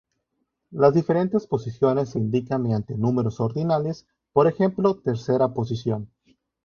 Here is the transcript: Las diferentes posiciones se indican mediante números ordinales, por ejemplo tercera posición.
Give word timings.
Las 0.71 0.95
diferentes 0.95 1.45
posiciones 1.45 2.09
se 2.09 2.17
indican 2.17 2.63
mediante 2.63 2.95
números 2.97 3.39
ordinales, 3.39 4.07
por 4.33 4.47
ejemplo 4.47 4.95
tercera 4.95 5.53
posición. 5.53 6.09